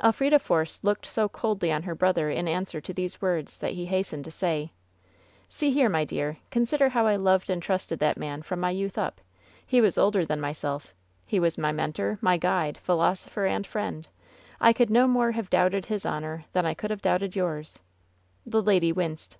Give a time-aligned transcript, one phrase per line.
[0.00, 3.72] Elfrida Force looked so coldly on her brother in an swer to these words that
[3.72, 4.70] he hastened to say:
[5.48, 6.36] "See here, my dear.
[6.52, 9.20] Consider how I loved and trusted that man from my youth up.
[9.66, 10.86] He was older than Myself•
[11.26, 14.68] He was my mentor, my guide, philosopher and 800 LOVE'S BITTEREST CUP friend.
[14.68, 16.64] I could no more have doubted his honor thim.
[16.66, 17.80] I could have doubted yours.''
[18.46, 19.38] The lady winced.